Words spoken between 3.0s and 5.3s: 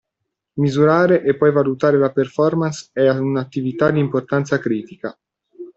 un'attività di importanza critica.